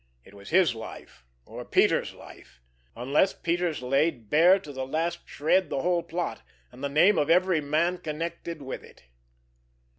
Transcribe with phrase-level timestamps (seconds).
[0.25, 5.83] It was his life, or Peters' life—unless Peters laid bare to the last shred the
[5.83, 9.03] whole plot, and the name of every man connected with it.